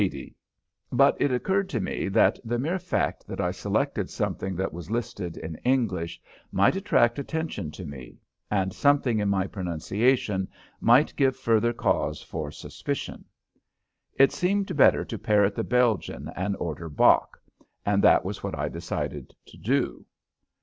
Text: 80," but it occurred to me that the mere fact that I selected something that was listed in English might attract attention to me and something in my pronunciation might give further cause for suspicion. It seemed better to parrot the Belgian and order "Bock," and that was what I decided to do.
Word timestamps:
80," 0.03 0.35
but 0.91 1.15
it 1.21 1.31
occurred 1.31 1.69
to 1.69 1.79
me 1.79 2.07
that 2.07 2.39
the 2.43 2.57
mere 2.57 2.79
fact 2.79 3.27
that 3.27 3.39
I 3.39 3.51
selected 3.51 4.09
something 4.09 4.55
that 4.55 4.73
was 4.73 4.89
listed 4.89 5.37
in 5.37 5.57
English 5.57 6.19
might 6.51 6.75
attract 6.75 7.19
attention 7.19 7.69
to 7.69 7.85
me 7.85 8.17
and 8.49 8.73
something 8.73 9.19
in 9.19 9.29
my 9.29 9.45
pronunciation 9.45 10.47
might 10.79 11.15
give 11.15 11.35
further 11.37 11.71
cause 11.71 12.19
for 12.19 12.49
suspicion. 12.49 13.25
It 14.15 14.31
seemed 14.31 14.75
better 14.75 15.05
to 15.05 15.19
parrot 15.19 15.53
the 15.53 15.63
Belgian 15.63 16.29
and 16.35 16.55
order 16.57 16.89
"Bock," 16.89 17.39
and 17.85 18.03
that 18.03 18.25
was 18.25 18.41
what 18.41 18.57
I 18.57 18.69
decided 18.69 19.35
to 19.45 19.55
do. 19.57 20.07